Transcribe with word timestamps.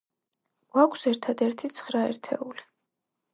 გვაქვს, 0.77 1.05
ერთადერთი, 1.11 1.71
ცხრა 1.77 2.03
ერთეული. 2.13 2.67